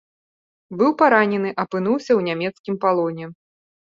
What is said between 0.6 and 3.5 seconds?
Быў паранены, апынуўся ў нямецкім палоне.